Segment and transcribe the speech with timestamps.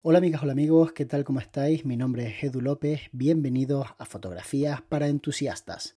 [0.00, 1.24] Hola amigas, hola amigos, ¿qué tal?
[1.24, 1.84] ¿Cómo estáis?
[1.84, 5.96] Mi nombre es Edu López, bienvenidos a Fotografías para Entusiastas.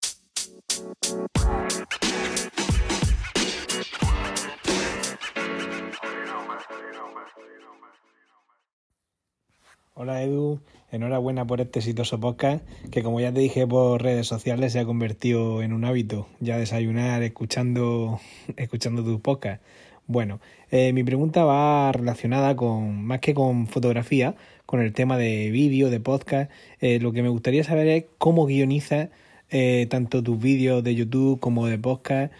[9.93, 14.73] Hola Edu, enhorabuena por este exitoso podcast que como ya te dije por redes sociales
[14.73, 18.19] se ha convertido en un hábito, ya desayunar escuchando,
[18.57, 19.63] escuchando tus podcasts.
[20.11, 20.41] Bueno,
[20.73, 24.35] eh, mi pregunta va relacionada con, más que con fotografía,
[24.67, 26.51] con el tema de vídeo, de podcast.
[26.81, 29.11] Eh, lo que me gustaría saber es cómo guionizas
[29.51, 32.33] eh, tanto tus vídeos de YouTube como de podcast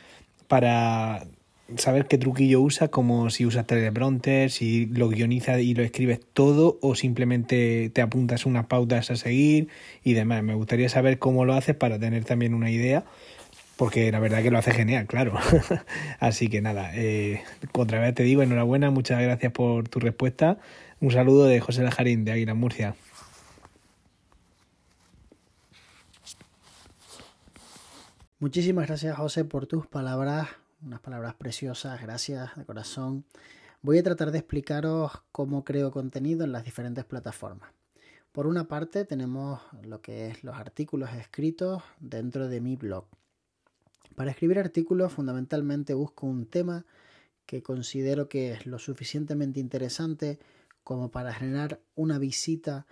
[0.49, 1.29] para
[1.77, 6.77] saber qué truquillo usas, como si usas teleprompter, si lo guionizas y lo escribes todo
[6.83, 9.69] o simplemente te apuntas unas pautas a seguir
[10.03, 10.43] y demás.
[10.43, 13.05] Me gustaría saber cómo lo haces para tener también una idea,
[13.81, 15.39] porque la verdad que lo hace genial, claro.
[16.21, 20.59] Así que nada, eh, otra vez te digo enhorabuena, muchas gracias por tu respuesta.
[21.01, 22.95] Un saludo de José Lajarín de Águila Murcia.
[28.39, 30.49] Muchísimas gracias José por tus palabras
[30.83, 33.25] unas palabras preciosas, gracias de corazón.
[33.81, 37.71] Voy a tratar de explicaros cómo creo contenido en las diferentes plataformas.
[38.31, 43.07] Por una parte tenemos lo que es los artículos escritos dentro de mi blog.
[44.15, 46.85] Para escribir artículos fundamentalmente busco un tema
[47.47, 50.39] que considero que es lo suficientemente interesante
[50.85, 52.87] como para generar una visita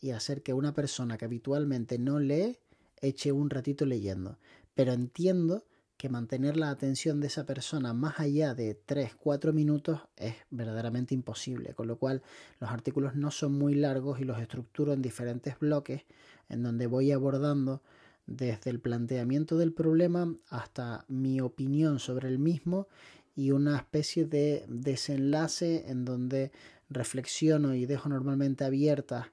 [0.00, 2.58] y hacer que una persona que habitualmente no lee
[3.00, 4.38] eche un ratito leyendo.
[4.74, 5.64] Pero entiendo
[5.96, 11.74] que mantener la atención de esa persona más allá de 3-4 minutos es verdaderamente imposible,
[11.74, 12.22] con lo cual
[12.60, 16.04] los artículos no son muy largos y los estructuro en diferentes bloques
[16.48, 17.82] en donde voy abordando
[18.26, 22.88] desde el planteamiento del problema hasta mi opinión sobre el mismo
[23.36, 26.52] y una especie de desenlace en donde
[26.88, 29.26] reflexiono y dejo normalmente abiertas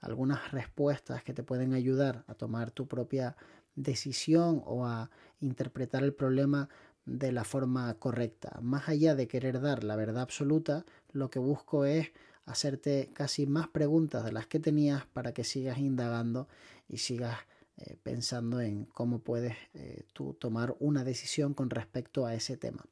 [0.00, 3.36] algunas respuestas que te pueden ayudar a tomar tu propia
[3.74, 6.68] decisión o a interpretar el problema
[7.04, 8.58] de la forma correcta.
[8.62, 12.12] Más allá de querer dar la verdad absoluta, lo que busco es
[12.44, 16.48] hacerte casi más preguntas de las que tenías para que sigas indagando
[16.88, 17.38] y sigas
[17.78, 22.86] eh, pensando en cómo puedes eh, tú tomar una decisión con respecto a ese tema.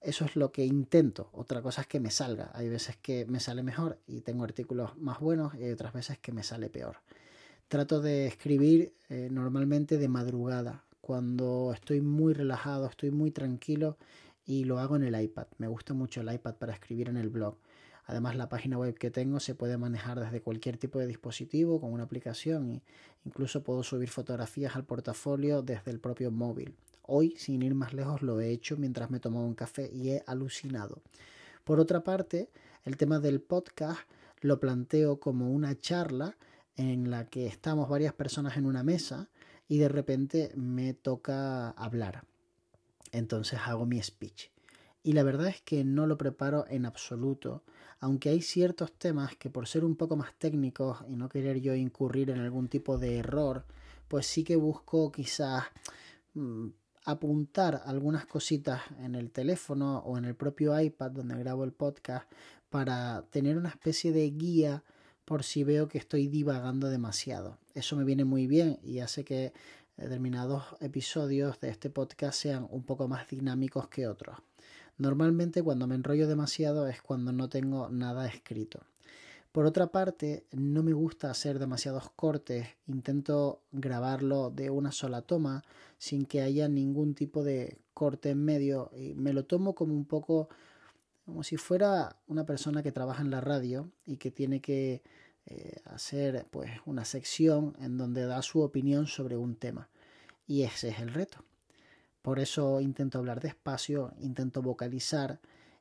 [0.00, 1.30] Eso es lo que intento.
[1.32, 2.50] Otra cosa es que me salga.
[2.54, 6.18] Hay veces que me sale mejor y tengo artículos más buenos y hay otras veces
[6.18, 6.98] que me sale peor.
[7.68, 13.98] Trato de escribir eh, normalmente de madrugada, cuando estoy muy relajado, estoy muy tranquilo
[14.46, 15.46] y lo hago en el iPad.
[15.58, 17.56] Me gusta mucho el iPad para escribir en el blog.
[18.06, 21.92] Además, la página web que tengo se puede manejar desde cualquier tipo de dispositivo con
[21.92, 22.82] una aplicación
[23.24, 26.74] incluso puedo subir fotografías al portafolio desde el propio móvil.
[27.02, 30.22] Hoy, sin ir más lejos, lo he hecho mientras me tomaba un café y he
[30.26, 31.02] alucinado.
[31.64, 32.50] Por otra parte,
[32.84, 34.00] el tema del podcast
[34.40, 36.36] lo planteo como una charla
[36.76, 39.30] en la que estamos varias personas en una mesa
[39.68, 42.24] y de repente me toca hablar.
[43.12, 44.53] Entonces hago mi speech.
[45.06, 47.62] Y la verdad es que no lo preparo en absoluto,
[48.00, 51.74] aunque hay ciertos temas que por ser un poco más técnicos y no querer yo
[51.74, 53.66] incurrir en algún tipo de error,
[54.08, 55.64] pues sí que busco quizás
[56.32, 56.68] mm,
[57.04, 62.26] apuntar algunas cositas en el teléfono o en el propio iPad donde grabo el podcast
[62.70, 64.84] para tener una especie de guía
[65.26, 67.58] por si veo que estoy divagando demasiado.
[67.74, 69.52] Eso me viene muy bien y hace que
[69.98, 74.38] determinados episodios de este podcast sean un poco más dinámicos que otros.
[74.98, 78.80] Normalmente cuando me enrollo demasiado es cuando no tengo nada escrito.
[79.52, 85.62] Por otra parte, no me gusta hacer demasiados cortes, intento grabarlo de una sola toma
[85.96, 90.06] sin que haya ningún tipo de corte en medio y me lo tomo como un
[90.06, 90.48] poco
[91.24, 95.02] como si fuera una persona que trabaja en la radio y que tiene que
[95.46, 99.88] eh, hacer pues una sección en donde da su opinión sobre un tema.
[100.46, 101.44] Y ese es el reto.
[102.24, 105.40] Por eso intento hablar despacio, intento vocalizar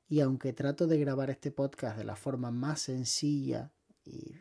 [0.09, 3.71] y aunque trato de grabar este podcast de la forma más sencilla
[4.03, 4.33] y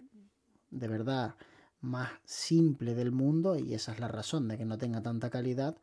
[0.73, 1.37] de verdad
[1.81, 5.77] más simple del mundo, y esa es la razón de que no tenga tanta calidad,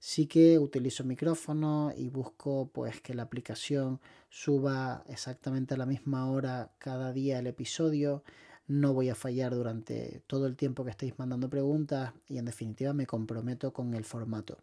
[0.00, 4.00] sí que utilizo micrófono y busco pues que la aplicación
[4.30, 8.24] suba exactamente a la misma hora cada día el episodio.
[8.66, 12.92] No voy a fallar durante todo el tiempo que estéis mandando preguntas y en definitiva
[12.94, 14.58] me comprometo con el formato.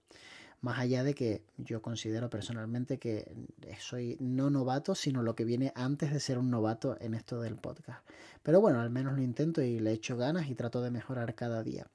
[0.61, 3.31] Más allá de que yo considero personalmente que
[3.79, 7.55] soy no novato, sino lo que viene antes de ser un novato en esto del
[7.55, 8.05] podcast.
[8.43, 11.63] Pero bueno, al menos lo intento y le echo ganas y trato de mejorar cada
[11.63, 11.87] día.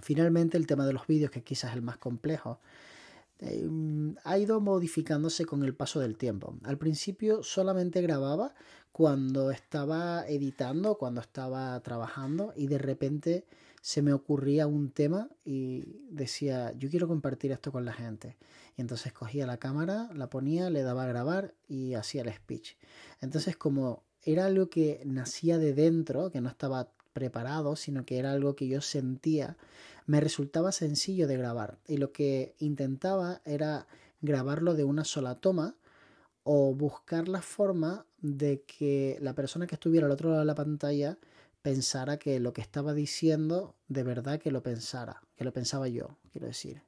[0.00, 2.60] Finalmente, el tema de los vídeos, que quizás es el más complejo.
[3.40, 6.56] em, ha ido modificándose con el paso del tiempo.
[6.64, 8.52] Al principio solamente grababa
[8.90, 13.46] cuando estaba editando, cuando estaba trabajando y de repente
[13.88, 18.36] se me ocurría un tema y decía, yo quiero compartir esto con la gente.
[18.76, 22.76] Y entonces cogía la cámara, la ponía, le daba a grabar y hacía el speech.
[23.22, 28.32] Entonces como era algo que nacía de dentro, que no estaba preparado, sino que era
[28.32, 29.56] algo que yo sentía,
[30.04, 31.78] me resultaba sencillo de grabar.
[31.86, 33.86] Y lo que intentaba era
[34.20, 35.76] grabarlo de una sola toma
[36.42, 40.54] o buscar la forma de que la persona que estuviera al otro lado de la
[40.54, 41.16] pantalla
[41.68, 46.16] pensara que lo que estaba diciendo de verdad que lo pensara, que lo pensaba yo,
[46.32, 46.80] quiero decir.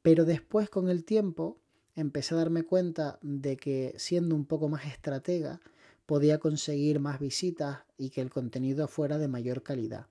[0.00, 1.58] Pero después con el tiempo
[1.94, 5.60] empecé a darme cuenta de que siendo un poco más estratega
[6.06, 10.06] podía conseguir más visitas y que el contenido fuera de mayor calidad.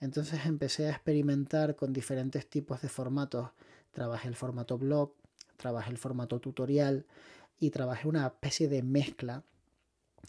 [0.00, 3.50] Entonces empecé a experimentar con diferentes tipos de formatos.
[3.92, 5.12] Trabajé el formato blog,
[5.56, 7.06] trabajé el formato tutorial
[7.60, 9.44] y trabajé una especie de mezcla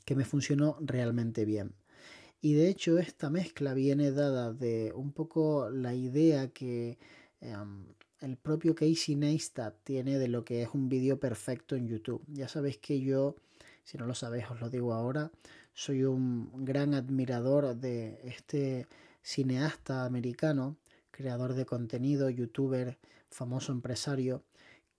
[0.06, 1.74] que me funcionó realmente bien.
[2.42, 6.98] Y de hecho esta mezcla viene dada de un poco la idea que
[7.40, 7.86] em,
[8.20, 12.24] el propio Casey Neistat tiene de lo que es un vídeo perfecto en YouTube.
[12.28, 13.36] Ya sabéis que yo,
[13.84, 15.32] si no lo sabéis os lo digo ahora,
[15.74, 18.88] soy un gran admirador de este
[19.22, 20.78] cineasta americano,
[21.12, 22.98] creador de contenido, youtuber,
[23.30, 24.44] famoso empresario,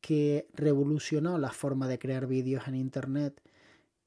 [0.00, 3.41] que revolucionó la forma de crear vídeos en Internet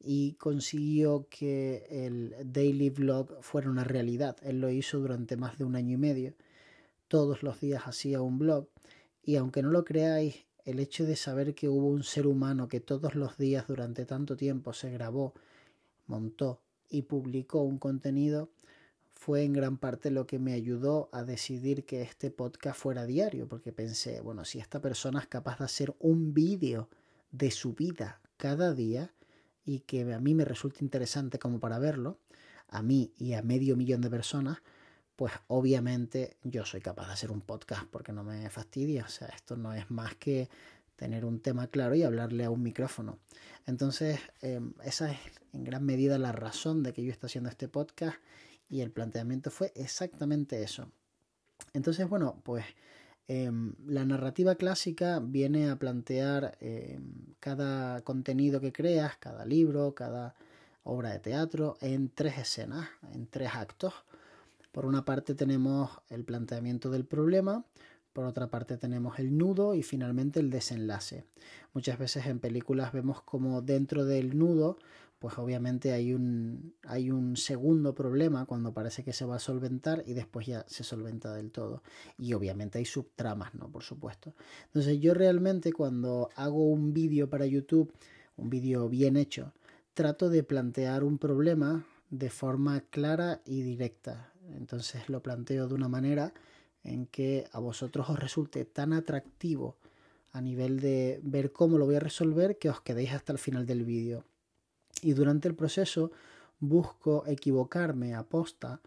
[0.06, 4.38] y consiguió que el daily vlog fuera una realidad.
[4.44, 6.34] Él lo hizo durante más de un año y medio.
[7.08, 8.68] Todos los días hacía un blog
[9.24, 12.80] y aunque no lo creáis, el hecho de saber que hubo un ser humano que
[12.80, 15.34] todos los días durante tanto tiempo se grabó,
[16.08, 18.50] montó y publicó un contenido
[19.16, 23.48] fue en gran parte lo que me ayudó a decidir que este podcast fuera diario,
[23.48, 26.90] porque pensé, bueno, si esta persona es capaz de hacer un vídeo
[27.32, 29.15] de su vida cada día,
[29.66, 32.20] y que a mí me resulta interesante como para verlo,
[32.68, 34.60] a mí y a medio millón de personas,
[35.16, 39.06] pues obviamente yo soy capaz de hacer un podcast porque no me fastidia.
[39.06, 40.50] O sea, esto no es más que
[40.96, 43.20] tener un tema claro y hablarle a un micrófono.
[43.66, 45.20] Entonces, em, esa es
[45.54, 48.18] en gran medida la razón de que yo esté haciendo este podcast
[48.70, 50.92] y el planteamiento fue exactamente eso.
[51.74, 52.66] Entonces, bueno, pues
[53.28, 57.02] Em, la narrativa clásica viene a plantear em,
[57.40, 60.36] cada contenido que creas, cada libro, cada
[60.84, 63.94] obra de teatro, en tres escenas, en tres actos.
[64.72, 67.66] Por una parte tenemos el planteamiento del problema,
[68.14, 71.26] por otra parte tenemos el nudo y finalmente el desenlace.
[71.74, 74.78] Muchas veces en películas vemos como dentro del nudo
[75.26, 80.04] pues obviamente hay un, hay un segundo problema cuando parece que se va a solventar
[80.06, 81.82] y después ya se solventa del todo.
[82.16, 83.72] Y obviamente hay subtramas, ¿no?
[83.72, 84.36] Por supuesto.
[84.68, 87.92] Entonces yo realmente cuando hago un vídeo para YouTube,
[88.38, 89.52] un vídeo bien hecho,
[89.96, 94.32] trato de plantear un problema de forma clara y directa.
[94.56, 96.36] Entonces lo planteo de una manera
[96.84, 99.76] en que a vosotros os resulte tan atractivo
[100.34, 103.66] a nivel de ver cómo lo voy a resolver que os quedéis hasta el final
[103.66, 104.24] del vídeo
[105.02, 106.12] y durante el proceso
[106.60, 108.82] busco equivocarme a posta,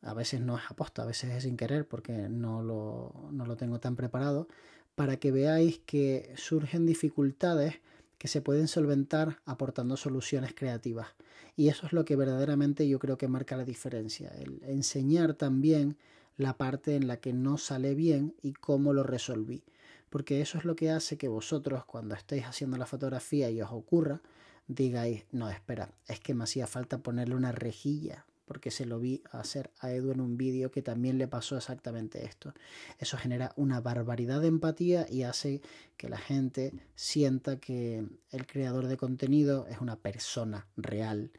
[0.00, 3.56] a veces no es aposta, a veces es sin querer porque no lo, no lo
[3.56, 4.48] tengo tan preparado,
[4.94, 7.80] para que veáis que surgen dificultades
[8.18, 11.08] que se pueden solventar aportando soluciones creativas.
[11.56, 15.96] Y eso es lo que verdaderamente yo creo que marca la diferencia, el enseñar también
[16.36, 19.64] la parte en la que no sale bien y cómo lo resolví.
[20.08, 23.72] Porque eso es lo que hace que vosotros cuando estéis haciendo la fotografía y os
[23.72, 24.20] ocurra,
[24.66, 29.22] digáis, no, espera, es que me hacía falta ponerle una rejilla, porque se lo vi
[29.30, 32.52] hacer a Edu en un vídeo que también le pasó exactamente esto.
[32.98, 35.62] Eso genera una barbaridad de empatía y hace
[35.96, 41.30] que la gente sienta que el creador de contenido es una persona real,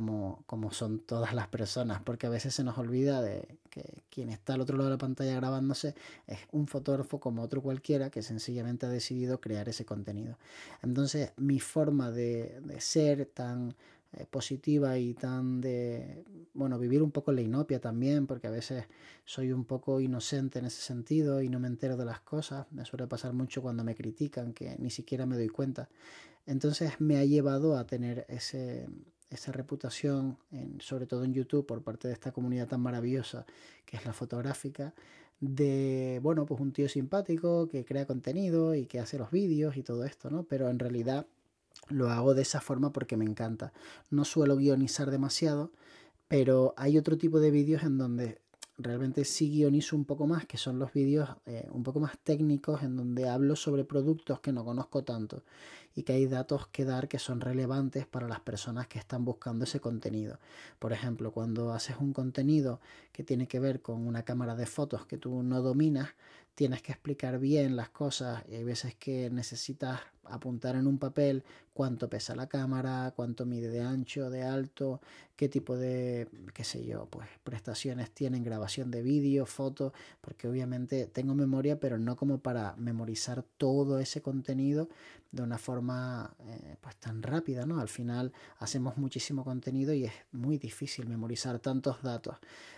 [0.00, 4.54] como, son todas las personas, porque a veces se nos olvida de que quien está
[4.54, 5.94] al otro lado de la pantalla grabándose
[6.26, 10.38] es un fotógrafo como otro cualquiera que sencillamente ha decidido crear ese contenido.
[10.82, 13.74] Entonces mi forma de, de ser tan
[14.16, 18.84] eh, positiva y tan de, bueno, vivir un poco la inopia también, porque a veces
[19.24, 22.84] soy un poco inocente en ese sentido y no me entero de las cosas, me
[22.84, 25.88] suele pasar mucho cuando me critican que ni siquiera me doy cuenta.
[26.46, 28.86] Entonces me ha llevado a tener ese,
[29.34, 30.38] esa reputación,
[30.78, 33.46] sobre todo en YouTube, por parte de esta comunidad tan maravillosa
[33.84, 34.94] que es la fotográfica,
[35.40, 39.82] de, bueno, pues un tío simpático que crea contenido y que hace los vídeos y
[39.82, 40.44] todo esto, ¿no?
[40.44, 41.26] Pero en realidad
[41.88, 43.72] lo hago de esa forma porque me encanta.
[44.10, 45.70] No suelo guionizar demasiado,
[46.28, 48.38] pero hay otro tipo de vídeos en donde
[48.76, 52.82] realmente sí guionizo un poco más, que son los vídeos eh, un poco más técnicos
[52.82, 55.42] en donde hablo sobre productos que no conozco tanto
[55.94, 59.64] y que hay datos que dar que son relevantes para las personas que están buscando
[59.64, 60.40] ese contenido.
[60.78, 62.80] Por ejemplo, cuando haces un contenido
[63.12, 66.10] que tiene que ver con una cámara de fotos que tú no dominas,
[66.54, 71.44] tienes que explicar bien las cosas y hay veces que necesitas apuntar en un papel
[71.72, 75.00] cuánto pesa la cámara, cuánto mide de ancho, de alto,
[75.36, 81.06] qué tipo de, qué sé yo, pues prestaciones tienen grabación de vídeo, fotos, porque obviamente
[81.06, 84.88] tengo memoria, pero no como para memorizar todo ese contenido
[85.32, 87.80] de una forma eh, pues tan rápida, ¿no?
[87.80, 92.36] Al final hacemos muchísimo contenido y es muy difícil memorizar tantos datos.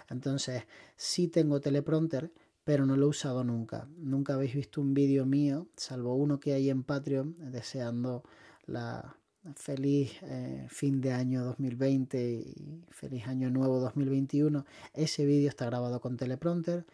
[0.08, 0.64] Entonces,
[0.96, 2.30] sí tengo teleprompter,
[2.66, 3.86] pero no lo he usado nunca.
[3.96, 8.24] Nunca habéis visto un vídeo mío, salvo uno que hay en Patreon, deseando
[8.66, 9.16] la
[9.54, 14.66] feliz eh, fin de año 2020 y feliz año nuevo 2021.
[14.94, 16.84] Ese vídeo está grabado con teleprompter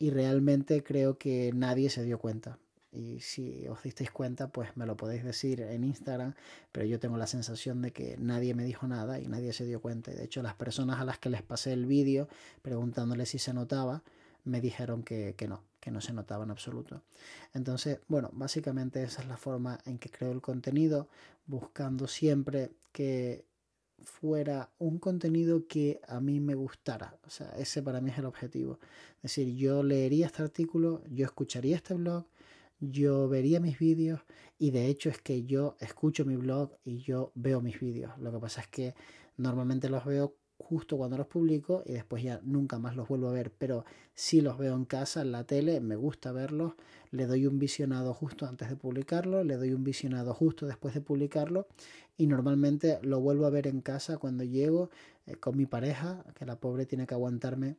[0.00, 2.58] y realmente creo que nadie se dio cuenta.
[2.90, 6.34] Y si os disteis cuenta, pues me lo podéis decir en Instagram,
[6.72, 9.80] pero yo tengo la sensación de que nadie me dijo nada y nadie se dio
[9.80, 10.10] cuenta.
[10.10, 12.26] Y de hecho, las personas a las que les pasé el vídeo
[12.62, 14.02] preguntándoles si se notaba,
[14.44, 17.02] me dijeron que, no, que no se notaba en absoluto.
[17.54, 21.08] Entonces, bueno, básicamente esa es la forma en que creo el contenido,
[21.46, 23.44] buscando siempre que
[24.02, 27.18] fuera un contenido que a mí me gustara.
[27.26, 28.78] O sea, ese para mí es el objetivo.
[29.16, 32.24] Es decir, yo leería este artículo, yo escucharía este blog,
[32.80, 34.20] yo vería mis vídeos
[34.58, 38.18] y de hecho es que yo escucho mi blog y yo veo mis vídeos.
[38.18, 38.94] Lo que pasa es que
[39.36, 43.32] normalmente los veo justo cuando los publico y después ya nunca más los vuelvo a
[43.32, 46.74] ver, pero si los veo en casa, en la tele, me gusta verlos,
[47.10, 51.00] le doy un visionado justo antes de publicarlo, le doy un visionado justo después de
[51.00, 51.66] publicarlo
[52.16, 54.90] y normalmente lo vuelvo a ver en casa cuando llego
[55.26, 57.76] eh, con mi pareja, que la pobre tiene que aguantarme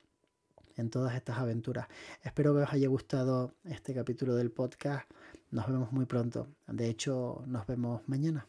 [0.77, 1.87] en todas estas aventuras.
[2.23, 5.09] Espero que os haya gustado este capítulo del podcast.
[5.51, 6.47] Nos vemos muy pronto.
[6.67, 8.47] De hecho, nos vemos mañana.